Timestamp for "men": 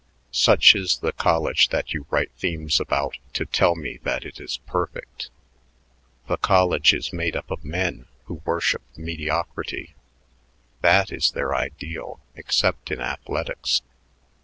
7.63-8.07